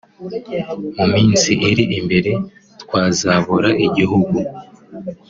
[0.97, 2.31] mu minsi iri imbere
[2.81, 4.37] twazabura igihugu